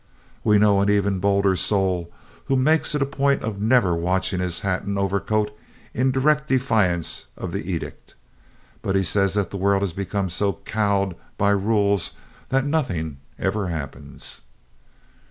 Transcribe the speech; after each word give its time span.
We 0.43 0.57
know 0.57 0.79
an 0.81 0.89
even 0.89 1.19
bolder 1.19 1.55
soul 1.55 2.11
who 2.45 2.55
makes 2.55 2.95
a 2.95 3.05
point 3.05 3.43
of 3.43 3.61
never 3.61 3.95
watching 3.95 4.39
his 4.39 4.61
hat 4.61 4.81
and 4.81 4.97
overcoat 4.97 5.55
in 5.93 6.09
direct 6.11 6.47
defiance 6.47 7.25
of 7.37 7.51
the 7.51 7.71
edict, 7.71 8.15
but 8.81 8.95
he 8.95 9.03
says 9.03 9.35
that 9.35 9.51
the 9.51 9.57
world 9.57 9.83
has 9.83 9.93
become 9.93 10.31
so 10.31 10.53
cowed 10.65 11.15
by 11.37 11.51
rules 11.51 12.13
that 12.49 12.65
nothing 12.65 13.19
ever 13.37 13.67
happens. 13.67 14.41